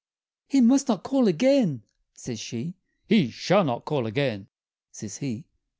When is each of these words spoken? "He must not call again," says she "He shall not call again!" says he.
"He 0.47 0.61
must 0.61 0.87
not 0.87 1.03
call 1.03 1.27
again," 1.27 1.83
says 2.15 2.39
she 2.39 2.73
"He 3.05 3.29
shall 3.29 3.63
not 3.63 3.85
call 3.85 4.07
again!" 4.07 4.47
says 4.91 5.17
he. 5.17 5.45